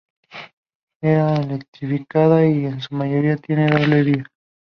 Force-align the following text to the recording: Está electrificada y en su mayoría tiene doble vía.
Está 0.99 1.35
electrificada 1.43 2.43
y 2.47 2.65
en 2.65 2.81
su 2.81 2.95
mayoría 2.95 3.37
tiene 3.37 3.69
doble 3.69 4.01
vía. 4.01 4.23